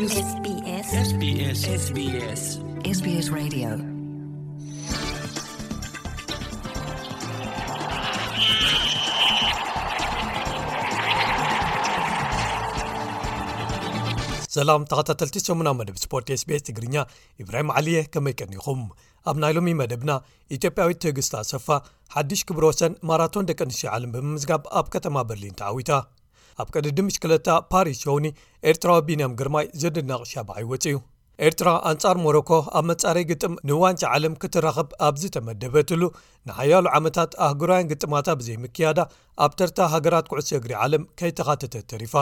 [14.90, 16.96] ተኸታተልቲ 8ሙና መደብ ስፖርት ስbስ ትግርኛ
[17.44, 18.82] ኢብራሂም ዓሊየ ከመይቀኒኹም
[19.30, 20.12] ኣብ ናይ ሎሚ መደብና
[20.58, 21.68] ኢትዮጵያዊት ትግስታ ሰፋ
[22.18, 25.92] ሓድሽ ክብሮ ወሰን ማራቶን ደቂ ኣንስትዮ ዓለም ብምምዝጋብ ኣብ ከተማ በርሊን ተዓዊታ
[26.62, 28.26] ኣብ ቀዲ ድምሽክለታ ፓሪስ ሰውኒ
[28.70, 30.98] ኤርትራዊ ቢንያም ግርማይ ዘድናቕሻ ባዓይወፅዩ
[31.48, 36.02] ኤርትራ ኣንጻር ሞሮኮ ኣብ መጻረይ ግጥም ንዋንጫ ዓለም ክትረኽብ ኣብዚ ተመደበትሉ
[36.48, 39.00] ንሃያሉ ዓመታት ኣህገራያን ግጥማታ ብዘይምክያዳ
[39.46, 42.16] ኣብ ተርታ ሃገራት ኩዕሶ እግሪ ዓለም ከይተኻተተ ተሪፋ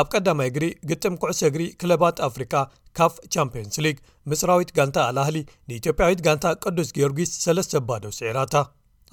[0.00, 2.54] ኣብ ቀዳማይ ግሪ ግጥም ኩዕሶ እግሪ ክለባት ኣፍሪካ
[2.98, 3.96] ካፍ ቻምፕንስ ሊግ
[4.30, 5.38] ምፅራዊት ጋንታ ኣልህሊ
[5.70, 8.54] ንኢትዮጵያዊት ጋንታ ቅዱስ ጊኦርጊስ ሰለስተ ባደ ስዒራታ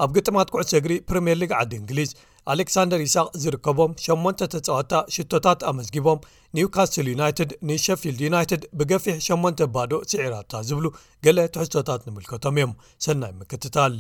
[0.04, 2.12] ኣብ ግጥማት ኩዕሶ እግሪ ፕሪምየር ሊግ ዓዲ እንግሊዝ
[2.52, 6.24] ኣሌክሳንደር ይስቅ ዝርከቦም 8ን ተፀዋታ ሽቶታት ኣመዝጊቦም
[6.58, 10.86] ኒውካስትል ዩናይትድ ንሸፊልድ ዩናይትድ ብገፊሕ 8 ባዶ ስዕራታ ዝብሉ
[11.26, 12.74] ገሌ ትሕቶታት ንምልከቶም እዮም
[13.06, 13.96] ሰናይ ምክትታል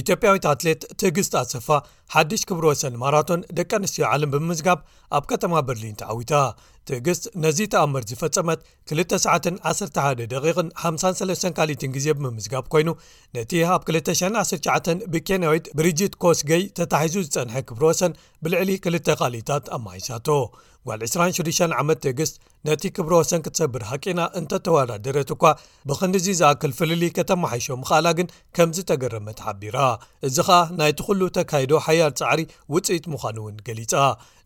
[0.00, 1.66] ኢትዮጵያዊት ኣትሌት ትዕግስት ኣሰፋ
[2.12, 4.78] ሓድሽ ክብሮ ወሰን ማራቶን ደቂ ኣንስትዮ ዓለም ብምዝጋብ
[5.16, 6.32] ኣብ ከተማ በርሊን ተዓዊታ
[6.88, 8.60] ትዕግስት ነዚ ተኣምር ዝፈጸመት
[8.92, 12.88] 2911 ደቂቕን 53 ካሊትን ጊዜ ብምምዝጋብ ኮይኑ
[13.36, 20.28] ነቲ ኣብ 219 ብኬንያዊት ብሪጅት ኮስገይ ተታሒዙ ዝጸንሐ ክብሮ ወሰን ብልዕሊ ክልተ ካሊታት ኣማይሳቶ
[20.88, 22.36] ጓል 26 ዓመት ትዕግስት
[22.68, 25.44] ነቲ ክብሮ ሰን ክትሰብር ሃቂና እንተተወዳደረት እኳ
[25.90, 29.78] ብክዲዚ ዝኣክል ፍልሊ ከተመሓይሾ ምክኣላ ግን ከምዝ ተገረመ ትሓቢራ
[30.28, 32.40] እዚ ከኣ ናይቲ ኩሉ ተካይዶ ሓያር ፃዕሪ
[32.74, 33.94] ውፅኢት ምዃኑ እውን ገሊፃ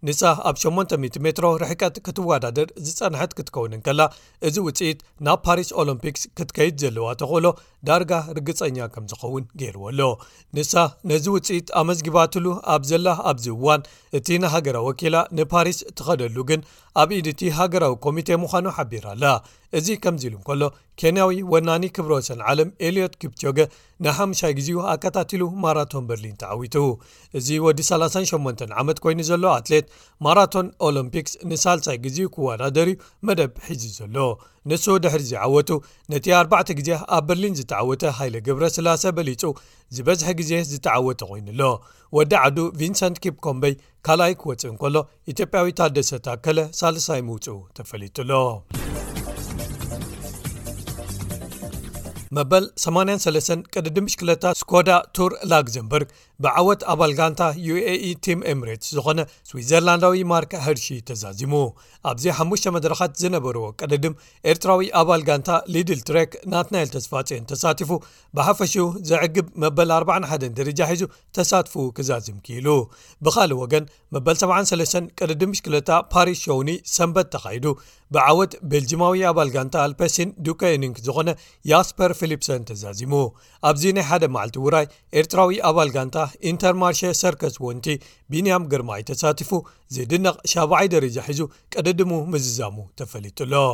[0.07, 4.01] ንሳ ኣብ 800 ሜትሮ ርሕቀት ክትወዳደር ዝፀንሐት ክትከውን ከላ
[4.49, 7.47] እዚ ውፅኢት ናብ ፓሪስ ኦሎምፒክስ ክትከይድ ዘለዋ ተክእሎ
[7.89, 10.09] ዳርጋ ርግፀኛ ከም ዝኸውን ገይርዎ ሎ
[10.59, 10.75] ንሳ
[11.13, 13.83] ነዚ ውፅኢት ኣመዝጊባትሉ ኣብ ዘላ ኣብዚ እዋን
[14.21, 16.61] እቲ ንሃገራዊ ወኪላ ንፓሪስ ትኸደሉ ግን
[17.05, 19.43] ኣብ ኢድ እቲ ሃገራዊ كوميتي مخن حبرا لا
[19.79, 20.63] እዚ ከምዚ ኢሉ እከሎ
[21.01, 23.59] ኬንያዊ ወናኒ ክብረወሰን ዓለም ኤልዮት ክፕትገ
[24.05, 26.77] ናሓሙሻይ ግዜኡ ኣከታትሉ ማራቶን በርሊን ተዓዊቱ
[27.39, 29.87] እዚ ወዲ 38 ዓመት ኮይኑ ዘሎ ኣትሌት
[30.27, 32.95] ማራቶን ኦሎምፒክስ ንሳልሳይ ግዜኡ ክዋዳደርዩ
[33.29, 34.17] መደብ ሒዚ ዘሎ
[34.71, 35.71] ንሱ ድሕርዚዓወቱ
[36.15, 39.43] ነቲ 4 ግዜ ኣብ በርሊን ዝተዓወተ ሃይለ ግብረ ስላሴ በሊፁ
[39.97, 41.61] ዝበዝሐ ግዜ ዝተዓወተ ኮይኑሎ
[42.19, 43.75] ወዲ ዓዱ ቪንሰንት ኪፕ ኮምበይ
[44.09, 44.97] ካልኣይ ክወፅእ እንከሎ
[45.35, 48.33] ኢትዮጵያዊ ታደሰት ከለ ሳልሳይ ምውፅኡ ተፈሊጡሎ
[52.37, 56.09] መበል 83 ቀደድም ሽ2ለታ ስኮዳ ቱር ላክዘምበርግ
[56.45, 57.95] ብዓወት ኣባል ጋንታ ዩae
[58.25, 61.53] ቲም ኤምሬት ዝኾነ ስዊትዘርላንዳዊ ማርካ ሃርሺ ተዛዚሙ
[62.11, 64.17] ኣብዚ 5ሙሽ መድረኻት ዝነበርዎ ቀደድም
[64.53, 67.91] ኤርትራዊ ኣባል ጋንታ ሊድል ትሪክ ናትናይፋጽን ተሳትፉ
[68.39, 68.75] ብሓፈሹ
[69.11, 71.05] ዘዕግብ መበል 41 ደረጃ ሒዙ
[71.39, 72.69] ተሳትፉ ክዛዝም ኪኢሉ
[73.29, 77.67] ብኻሊእ ወገን መበ73 ቀደድም ሽክለታ ፓሪስ ሾውኒ ሰንበት ተካሂዱ
[78.15, 81.29] ብዓወት በልጅማዊ ኣባል ጋንታ አልፓሲን ዱካኒንክ ዝኾነ
[81.71, 83.13] ጃስፐር ፊሊፕሰን ተዛዚሙ
[83.71, 84.87] ኣብዚ ናይ ሓደ መዓልቲ ውራይ
[85.21, 86.19] ኤርትራዊ ኣባል ጋንታ
[86.51, 87.87] ኢንተርማርሽ ሰርክስ ወንቲ
[88.33, 89.51] ቢንያም ግርማይ ተሳቲፉ
[89.97, 91.43] ዘድነቕ 7ይ ደረጃ ሒዙ
[91.75, 93.65] ቀደድሙ ምዝዛሙ ተፈሊጡ ሎ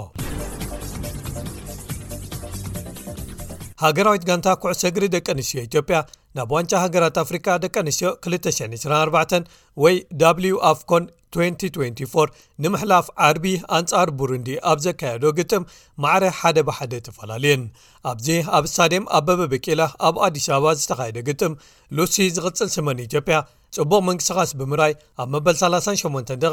[3.84, 5.98] ሃገራዊት ጋንታ ኩዕሰግሪ ደቂ ኣንስትዮ ኢትዮጵያ
[6.36, 9.48] ናብ ዋንጫ ሃገራት ኣፍሪካ ደቂ ኣንስትዮ 224
[9.84, 11.04] ወይ w ኣፍኮን
[11.38, 12.32] 2024
[12.62, 13.44] ንምሕላፍ ዓርቢ
[13.78, 15.62] ኣንጻር ቡሩንዲ ኣብ ዘካየዶ ግጥም
[16.02, 17.62] ማዕረ ሓደ ብሓደ ተፈላልየን
[18.10, 18.26] ኣብዚ
[18.58, 21.52] ኣብ ስታዴም ኣብበበበቂላ ኣብ ኣዲስ ኣበባ ዝተኻየደ ግጥም
[21.98, 23.38] ሉሲ ዝቕፅል ስመን ኢትዮጵያ
[23.76, 24.92] ጽቡቕ ምንቅስቓስ ብምራይ
[25.22, 26.46] ኣብ መበል 38 ደ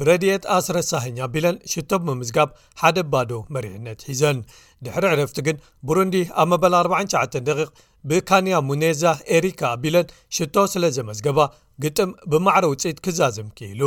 [0.00, 2.50] ብረድኤት ኣስረ ሳህኛ ኣቢለን ሽቶብ ምምዝጋብ
[2.82, 4.40] ሓደ ባዶ መሪሕነት ሒዘን
[4.86, 5.56] ድሕሪ ዕረፍቲ ግን
[5.88, 7.66] ቡሩንዲ ኣብ መበል 49 ደ
[8.04, 13.82] bikania muneza erika abilen štosele ze mzgaba ግጥም ብማዕሪ ውፅኢት ክዛዘም ክኢሉ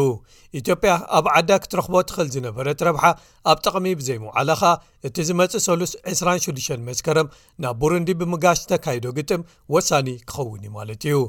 [0.60, 3.04] ኢትዮጵያ ኣብ ዓዳ ክትረኽቦ ትኽእል ዝነበረት ረብሓ
[3.52, 4.62] ኣብ ጠቕሚ ብዘይሙዓላኻ
[5.08, 7.28] እቲ ዝመፅእ ሰሉስ 26 መዝከረም
[7.64, 9.42] ናብ ቡሩንዲ ብምጋሽ ተካይዶ ግጥም
[9.76, 11.20] ወሳኒ ክኸውን እዩ ማለት እዩ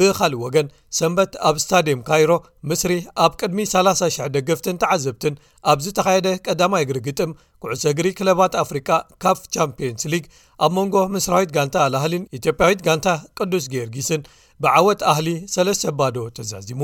[0.00, 0.66] ብኻልእ ወገን
[0.98, 2.30] ሰንበት ኣብ እስታድየም ካይሮ
[2.70, 2.92] ምስሪ
[3.24, 5.36] ኣብ ቅድሚ 3000 ደገፍትን ተዓዘብትን
[5.72, 7.30] ኣብ ዝተኻየደ ቀዳማይ እግሪ ግጥም
[7.64, 8.88] ኩዕሶ እግሪ ክለባት ኣፍሪካ
[9.24, 10.24] ካፍ ቻምፕዮንስ ሊግ
[10.64, 13.08] ኣብ መንጎ ምስራዊት ጋንታ ኣላህሊን ኢትዮጵያዊት ጋንታ
[13.40, 14.22] ቅዱስ ጌርጊስን
[14.64, 16.82] ብዓወት አህሊ ሰለስ ሰባዶ ተዛዚሙ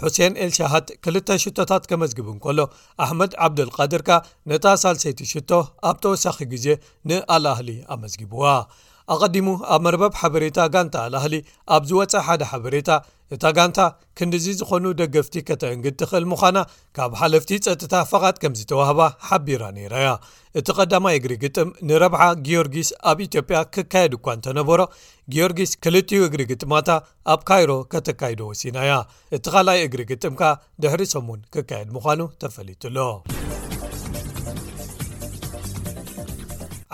[0.00, 2.58] حሴን ኤlሻሃት ክልተ ሽቶታት ከመዝግብን ከሎ
[3.04, 4.10] ኣሕመድ ዓbداልقድርካ
[4.52, 5.50] ነታ ሳልሰይቲ ሽቶ
[5.90, 6.66] ኣብ ተወሳኺ ጊዜ
[7.08, 8.44] ንአልአهሊ ኣመዝጊብዋ
[9.14, 11.34] ኣቐዲሙ ኣብ መርበብ ሓበሬታ ጋንታ ኣልህሊ
[11.74, 12.88] ኣብ ዝወፅአ ሓደ ሓበሬታ
[13.34, 13.78] እታ ጋንታ
[14.18, 16.58] ክንዲዙ ዝኾኑ ደገፍቲ ከተእንግድ ትኽእል ምዃና
[16.96, 20.10] ካብ ሓለፍቲ ፀጥታ ፈቓጥ ከም ዝተዋህባ ሓቢራ ነይራያ
[20.60, 24.80] እቲ ቀዳማይ እግሪ ግጥም ንረብሓ ጊኦርጊስ ኣብ ኢትዮጵያ ክካየድ እኳ እንተነበሮ
[25.34, 26.88] ጊኦርጊስ ክልትዩ እግሪ ግጥማታ
[27.34, 28.94] ኣብ ካይሮ ከተካይዶ ወሲናያ
[29.38, 30.52] እቲ ኻልኣይ እግሪ ግጥም ከኣ
[30.84, 32.98] ድሕሪ ሰሙን ክካየድ ምዃኑ ተፈሊቱሎ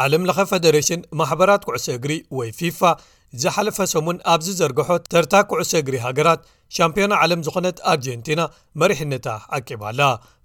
[0.02, 2.80] ዓለም ለኸ ፈደሬሽን ማሕበራት ኩዕሰ እግሪ ወይ ፊፋ
[3.42, 6.40] ዝሓለፈ ሰሙን ኣብዝዘርግሖ ተርታ ኩዕሶ እግሪ ሃገራት
[6.76, 8.40] ሻምፕዮና ዓለም ዝኾነት ኣርጀንቲና
[8.80, 9.28] መሪሕነታ
[9.58, 10.00] ዓቂባላ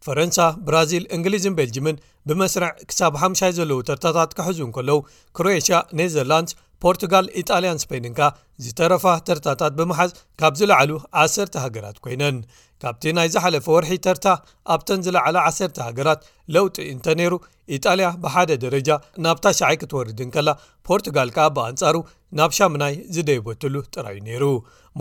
[0.06, 0.38] ፈረንሳ
[0.68, 5.00] ብራዚል እንግሊዝን በልጅምን ብመስርዕ ክሳብ ሓሻይ ዘለዉ ተርታታት ክሕዙን ከለው
[5.40, 5.68] ኩሮሽ
[6.02, 6.52] ኔዘርላንድ
[6.84, 8.24] ፖርትጋል ኢጣልያን ስፔይንን ካ
[8.66, 10.92] ዝተረፋ ተርታታት ብምሓዝ ካብ ዝለዓሉ
[11.24, 12.38] ዓሰርተ ሃገራት ኮይነን
[12.82, 14.26] ካብቲ ናይ ዝሓለፈ ወርሒ ተርታ
[14.74, 16.20] ኣብተን ዝለዓለ ዓሰርተ ሃገራት
[16.56, 17.34] ለውጢ እንተ ነይሩ
[17.76, 18.90] ኢጣልያ ብሓደ ደረጃ
[19.26, 20.50] ናብታሸዓይ ክትወርድን ከላ
[20.88, 21.98] ፖርቱጋል ካኣ ብኣንፃሩ
[22.40, 24.44] ናብ ሻምናይ ዝደይወትሉ ጥራይዩ ነይሩ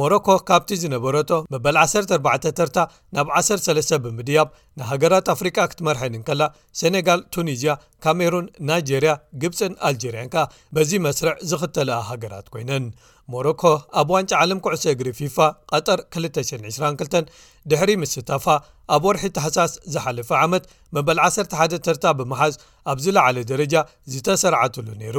[0.00, 2.78] ሞሮኮ ካብቲ ዝነበረቶ መበል 14 ተርታ
[3.16, 6.42] ናብ 13 ብምድያም ንሃገራት ኣፍሪቃ ክትመርሐንን ከላ
[6.80, 7.74] ሴነጋል ቱኒዝያ
[8.06, 9.14] ካሜሩን ናይጀርያ
[9.44, 10.38] ግብፅን ኣልጀርያ ከ
[10.76, 11.38] በዚ መስርዕብ
[11.76, 12.84] ተለኣ ሃገራት ኮይነን
[13.32, 13.62] ሞሮኮ
[14.00, 15.38] ኣብ ዋንጫ ዓለም ኩዕሶ እግሪ ፊፋ
[15.72, 17.30] ቀጠር 222
[17.70, 18.46] ድሕሪ ምስ ታፋ
[18.94, 20.64] ኣብ ወርሒ ተሓሳስ ዝሓለፈ ዓመት
[20.96, 22.54] መበል 11 ተርታ ብምሓዝ
[22.90, 23.74] ኣብ ዝለዓለ ደረጃ
[24.12, 25.18] ዝተሰርዓትሉ ነይሩ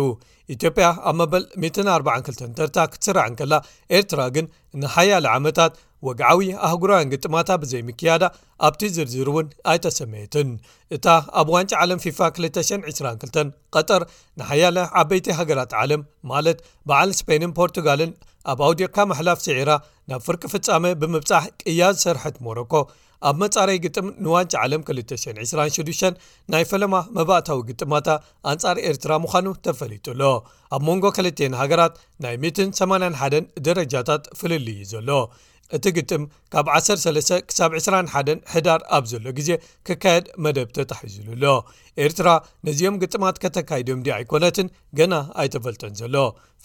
[0.56, 3.54] ኢትዮጵያ ኣብ መበል 142 ተርታ ክትስራዐን ከላ
[3.98, 4.46] ኤርትራ ግን
[4.84, 5.74] ንሓያለ ዓመታት
[6.06, 8.24] ወግዓዊ ኣህጉራን ግጥማታ ብዘይምክያዳ
[8.68, 10.50] ኣብቲ ዝርዝር እውን ኣይተሰመየትን
[10.96, 11.06] እታ
[11.42, 14.02] ኣብ ዋንጭ ዓለም ፊፋ 222 ቀጠር
[14.42, 16.02] ንሃያለ ዓበይቲ ሃገራት ዓለም
[16.34, 16.60] ማለት
[16.90, 18.12] በዓል ስፔንን ፖርቱጋልን
[18.52, 19.72] ኣብ ኣውዴካ መሕላፍ ስዒራ
[20.12, 22.74] ናብ ፍርቂ ፍጻሜ ብምብጻሕ ቅያዝ ሰርሐት ሞሮኮ
[23.28, 26.02] ኣብ መጻረይ ግጥም ንዋንጭ ዓለም 226
[26.54, 28.10] ናይ ፈለማ መባእታዊ ግጥማታ
[28.52, 30.22] ኣንጻሪ ኤርትራ ምዃኑ ተፈሊጡሎ
[30.76, 31.96] ኣብ መንጎ 2 ሃገራት
[32.26, 35.10] ናይ 181 ደረጃታት ፍልል እዩ ዘሎ
[35.76, 36.24] እቲ ግጥም
[36.54, 39.50] ካብ 13 ሳ21 ሕዳር ኣብ ዘሎ ግዜ
[39.88, 41.44] ክካየድ መደብ ተታሕዝሉሎ
[42.04, 42.28] ኤርትራ
[42.68, 44.68] ነዚኦም ግጥማት ከተካይድዮም ዲ ኣይኮነትን
[45.00, 46.16] ገና ኣይተፈልጠን ዘሎ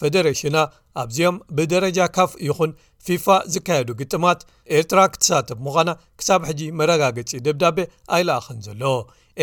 [0.02, 0.56] ፌደሬሽና
[1.02, 2.72] ኣብዚኦም ብደረጃ ካፍ ይኹን
[3.06, 4.40] ፊፋ ዝካየዱ ግጥማት
[4.78, 5.90] ኤርትራ ክትሳትብ ምዃና
[6.20, 7.78] ክሳብ ሕጂ መረጋገፂ ድብዳቤ
[8.16, 8.82] ኣይለኣኸን ዘሎ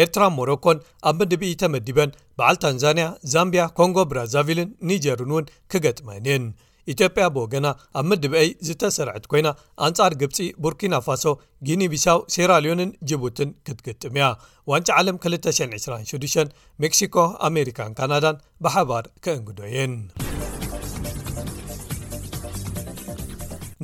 [0.01, 0.79] ኤርትራ ሞሮኮን
[1.09, 6.43] ኣብ ምድቢኢ ተመዲበን በዓል ታንዛንያ ዛምብያ ኮንጎ ብራዛቪልን ኒጀርን እውን ክገጥመንን
[6.93, 7.67] ኢትዮጵያ ብወገና
[7.99, 9.47] ኣብ ምድበአይ ዝተሰርዐት ኮይና
[9.87, 11.25] ኣንጻር ግብፂ ቡርኪና ፋሶ
[11.67, 14.25] ጊኒቢሳው ሴራልዮንን ጅቡትን ክትግጥምያ
[14.71, 16.55] ዋንጫ ዓለም 226
[16.85, 17.17] ሜክሲኮ
[17.49, 19.95] ኣሜሪካን ካናዳን ብሓባር ከእንግዶ የን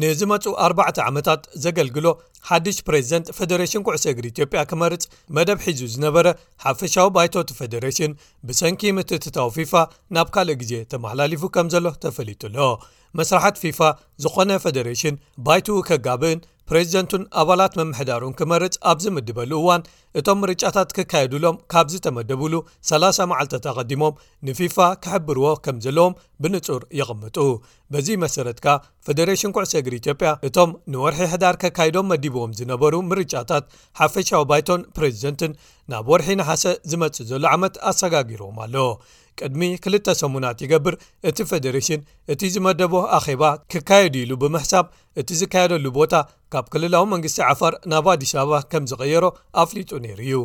[0.03, 2.07] ንዝመፁ ኣዕተ ዓመታት ዘገልግሎ
[2.47, 5.03] ሓድሽ ፕሬዚደንት ፈደሬሽን ኩዕሰ እግሪ ኢትዮጵያ ክመርፅ
[5.35, 6.27] መደብ ሒዙ ዝነበረ
[6.65, 8.13] ሓፈሻዊ ባይቶት ፌደሬሽን
[8.49, 9.73] ብሰንኪምትትታዊ ፊፋ
[10.17, 12.59] ናብ ካልእ ግዜ ተመሓላሊፉ ከም ዘሎ ተፈሊጡሎ
[13.19, 13.79] መስራሕት ፊፋ
[14.23, 16.39] ዝኾነ ፈደሬሽን ባይትኡ ከጋብእን
[16.69, 19.81] ፕሬዝደንቱን ኣባላት መምሕዳሩን ክመርፅ ኣብ ዝምድበሉ እዋን
[20.19, 22.53] እቶም ርጫታት ክካየድሎም ካብዝ ተመደብሉ
[22.89, 24.17] 30 መዓልተ ኣቐዲሞም
[24.47, 27.37] ንፊፋ ክሕብርዎ ከም ዘለዎም ብንጹር ይቕምጡ
[27.95, 28.67] በዚ መሰረትካ
[29.07, 33.65] ፈደሬሽን ኩዕሰ እግሪ ኢትዮጵያ እቶም ንወርሒ ሕዳር ከካይዶም መድብ ም ዝነበሩ ምርጫታት
[33.99, 35.51] ሓፈሻዊ ባይቶን ፕሬዚደንትን
[35.91, 38.75] ናብ ወርሒ ንሓሰ ዝመፅእ ዘሎ ዓመት ኣተጋጊሮም ኣለ
[39.39, 40.95] ቅድሚ ክልተ ሰሙናት ይገብር
[41.29, 42.01] እቲ ፌደሬሽን
[42.33, 44.85] እቲ ዝመደቦ ኣኼባ ክካየዱ ኢሉ ብምሕሳብ
[45.21, 46.13] እቲ ዝካየደሉ ቦታ
[46.53, 49.25] ካብ ክልላዊ መንግስቲ ዓፋር ናብ ኣዲስ ኣበባ ከም ዝቀየሮ
[49.63, 50.39] ኣፍሊጡ ነይሩ እዩ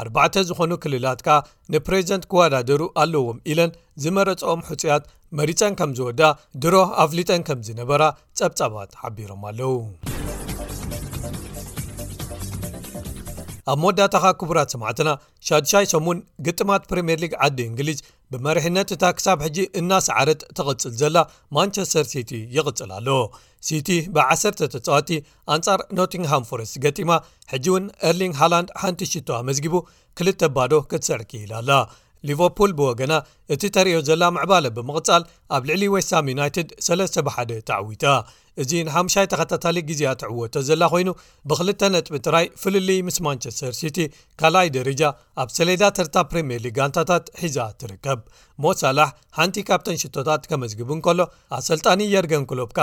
[0.00, 1.38] ኣርባዕተ ዝኾኑ ክልላት ከኣ
[1.74, 3.72] ንፕሬዚደንት ክወዳደሩ ኣለዎም ኢለን
[4.04, 5.06] ዝመረፀኦም ሕፅያት
[5.40, 6.22] መሪፀን ከም ዝወዳ
[6.64, 6.74] ድሮ
[7.06, 8.02] ኣፍሊጠን ከም ዝነበራ
[8.40, 9.74] ፀብፀባት ሓቢሮም ኣለው
[13.72, 15.10] ኣብ መወዳታ ኻ ክቡራት ሰማዕትና
[15.46, 17.98] ሻድሻይ ሰሙን ግጥማት ፕሪምየር ሊግ ዓዲ እንግሊዝ
[18.32, 21.16] ብመርሕነት እታ ክሳብ ሕጂ እናሰዓረት ትቕፅል ዘላ
[21.56, 23.08] ማንቸስተር ሲቲ ይቕፅል ኣሎ
[23.68, 25.10] ሲቲ ብ1 ተፅዋቲ
[25.54, 27.12] ኣንጻር ኖቲንሃም ፎረስት ገጢማ
[27.54, 29.74] ሕጂ እውን ኤርሊንግ ሃላንድ ሓንቲሽቶ ኣመዝጊቡ
[30.20, 31.70] ክልተ ባዶ ክትስዕክኢል ኣላ
[32.28, 33.14] ሊቨርፑል ብወገና
[33.54, 35.22] እቲ ተሪእዮ ዘላ ምዕባለ ብምቕጻል
[35.56, 38.04] ኣብ ልዕሊ ዌስሃም ዩናይትድ 3ለስ ብ1 ተዓዊታ
[38.62, 41.08] እዚ ን5ይ ተኸታታሊ ግዜኣ ትዕወቶ ዘላ ኮይኑ
[41.48, 43.98] ብክልተ ነጥቢ ትራይ ፍልል ምስ ማንቸስተር ሲቲ
[44.40, 45.02] ካልኣይ ደረጃ
[45.42, 48.20] ኣብ ሰሌዳ ተርታ ፕሪምየርሊግ ኣንታታት ሒዛ ትርከብ
[48.64, 51.20] ሞሳላሕ ሓንቲ ካብተን ሽቶታት ከመዝግብ ን ከሎ
[51.58, 52.78] ኣሰልጣኒ የርገን ክሎብካ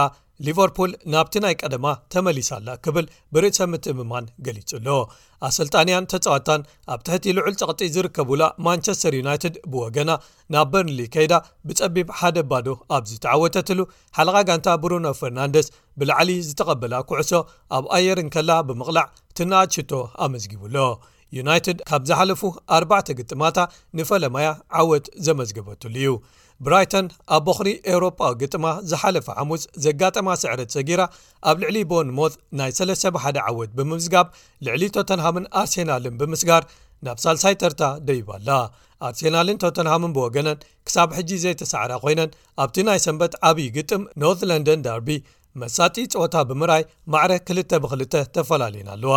[0.45, 4.87] ሊቨርፑል ናብቲ ናይ ቀደማ ተመሊሳኣላ ክብል ብርእሰምትምማን ገሊጹሎ
[5.47, 6.61] ኣሰልጣንያን ተጫዋታን
[6.93, 10.11] ኣብ ትሕቲ ልዑል ፀቕጢ ዝርከቡላ ማንቸስተር ዩናይትድ ብወገና
[10.55, 11.33] ናብ በርንሊ ከይዳ
[11.69, 13.79] ብፀቢብ ሓደ ባዶ ኣብ ዝተዓወተትሉ
[14.19, 15.69] ሓለቓ ጋንታ ብሩኖ ፈርናንደስ
[16.01, 17.31] ብላዕሊ ዝተቐበላ ኩዕሶ
[17.79, 19.07] ኣብ ኣየርንከላ ብምቕላዕ
[19.39, 19.93] ትናኣጭቶ
[20.25, 20.77] ኣመዝጊብሎ
[21.37, 22.41] ዩናይትድ ካብ ዝሓለፉ
[22.75, 23.59] ኣርባዕተ ግጥማታ
[23.99, 24.49] ንፈለማያ
[24.81, 26.09] ዓወት ዘመዝግበትሉ እዩ
[26.65, 27.05] ብራይተን
[27.35, 31.01] ኣብ በኽሪ ኤውሮጳዊ ግጥማ ዝሓለፈ ዓሙዝ ዘጋጠማ ስዕረት ሰጊራ
[31.49, 34.27] ኣብ ልዕሊ ቦን ሞት ናይ ሰለሰ1ደ ዓወት ብምዝጋብ
[34.67, 36.63] ልዕሊ ቶተንሃምን ኣርሴናልን ብምስጋር
[37.07, 38.49] ናብ ሳልሳይ ተርታ ደይባኣላ
[39.07, 42.33] ኣርሴናልን ቶተንሃምን ብወገነን ክሳብ ሕጂ ዘይተሰዕዳ ኮይነን
[42.65, 45.07] ኣብቲ ናይ ሰንበት ዓብዪ ግጥም ኖርትለንደን ዳርቢ
[45.61, 46.83] መሳጢ ፆወታ ብምራይ
[47.13, 48.01] ማዕረ 2ል ብ2ል
[48.35, 49.15] ተፈላለዩና ኣለዋ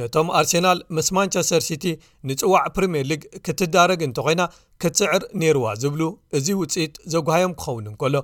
[0.00, 1.84] ነቶም ኣርሴናል ምስ ማንቸስተር ሲቲ
[2.28, 4.42] ንፅዋዕ ፕሪምየር ሊግ ክትዳረግ እንተ ኮይና
[4.84, 6.02] ክትስዕር ነይርዋ ዝብሉ
[6.38, 8.14] እዚ ውፅኢት ዘጓዮም ክኸውን እንከሎ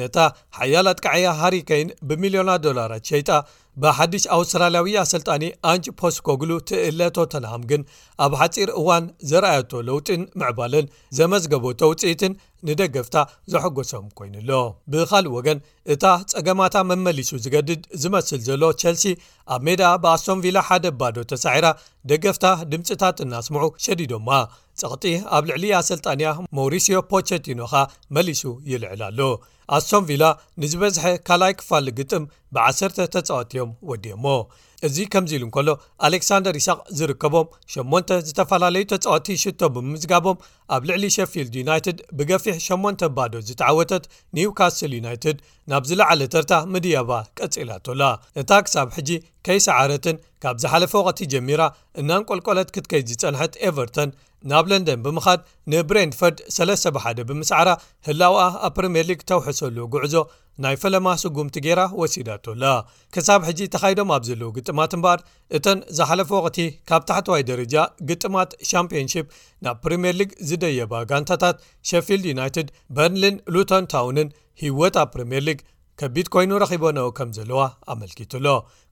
[0.00, 0.18] ነታ
[0.58, 3.28] ሓያል ኣጥቃዕያ ሃሪከይን ብሚልዮናት ዶላራት ሸይጣ
[3.82, 7.82] ብሓድሽ ኣውስትራልያዊይ ኣሰልጣኒ ኣንጭ ፖስኮግሉ ትእለቶ ተናሃም ግን
[8.24, 12.32] ኣብ ሓፂር እዋን ዘረኣየቶ ለውጢን ምዕባልን ዘመዝገቦ ተውጽኢትን
[12.68, 13.16] ንደገፍታ
[13.52, 14.50] ዘሐጐሶም ኮይኑሎ
[14.94, 15.60] ብኻልእ ወገን
[15.94, 19.06] እታ ጸገማታ መመሊሱ ዝገድድ ዝመስል ዘሎ ቸልሲ
[19.54, 21.66] ኣብ ሜዳ ብኣስቶምቪላ ሓደ ባዶ ተሳዒራ
[22.12, 24.28] ደገፍታ ድምፅታት እናስምዑ ሸዲዶማ
[24.80, 25.04] ጥቕጢ
[25.36, 27.74] ኣብ ልዕሊ ኣሰልጣንያ ሞሪስዮ ፖቸቲኖካ
[28.16, 29.20] መሊሱ ይልዕል ኣሎ
[29.76, 30.24] ኣሶምቪላ
[30.60, 32.24] ንዝበዝሐ ካልይ ክፋሊ ግጥም
[32.54, 32.80] ብ1ሰ
[33.14, 34.24] ተጻወትዮም ወዲዮሞ
[34.86, 35.68] እዚ ከምዚ ኢሉ እንከሎ
[36.06, 37.46] ኣሌክሳንደር ይስቅ ዝርከቦም
[37.90, 40.40] 8ን ዝተፈላለዩ ተፃወቲ ሽቶ ብምምዝጋቦም
[40.76, 44.04] ኣብ ልዕሊ ሸፊልድ ዩናይትድ ብገፊሕ 8 ባዶ ዝተዓወተት
[44.38, 45.38] ኒውካስትል ዩናይትድ
[45.72, 47.10] ናብ ዝለዓለ ተርታ ምድያባ
[47.40, 48.02] ቀፂላቶላ
[48.42, 49.10] እታ ክሳብ ሕጂ
[49.46, 51.62] ከይ ሰዓረትን ካብ ዝሓለፈ ወቅቲ ጀሚራ
[52.00, 54.10] እናን ቆልቆለት ክትከይ ዝፀንሐት ኤቨርቶን
[54.50, 55.40] ናብ ለንደን ብምኻድ
[55.72, 57.68] ንብሬንፈርድ 3ለስ ብ1ደ ብምስዕራ
[58.08, 60.14] ህላውኣ ኣብ ፕሪምየር ሊግ ተውሕሰሉ ጉዕዞ
[60.62, 62.64] ናይ ፈለማ ስጉምቲ ጌይራ ወሲዳ ቶላ
[63.14, 65.20] ክሳብ ሕጂ ተኻይዶም ኣብ ዘለዉ ግጥማት እምበር
[65.58, 66.58] እተን ዝሓለፈ ወቅቲ
[66.90, 67.76] ካብ ታሕተዋይ ደረጃ
[68.10, 69.26] ግጥማት ሻምፕዮንሺፕ
[69.66, 71.58] ናብ ፕሪምየር ሊግ ዝደየባ ጋንታታት
[71.90, 74.30] ሸፊልድ ዩናይትድ በርሊን ሉተን ታውንን
[74.64, 75.60] ሂወት ኣብ ፕሪምየር ሊግ
[76.00, 77.60] ከቢድ ኮይኑ ረኺቦነ ከም ዘለዋ
[77.94, 78.46] ኣመልኪቱኣሎ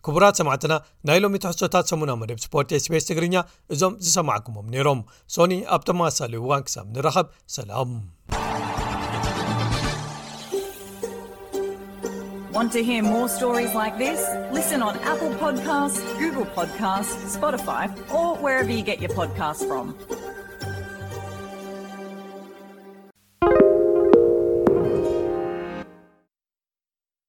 [0.07, 0.73] ክቡራት ሰማዕትና
[1.09, 3.37] ናይ ሎሚተሕሶታት ሰሙና መደብ ስፖርት ስፔስ ትግርኛ
[3.75, 5.01] እዞም ዝሰማዕኩሞም ነይሮም
[5.37, 7.29] ሶኒ ኣብቶመዋሳለዩ ዋን ክሳብ ንረኸብ
[7.59, 7.93] ሰላም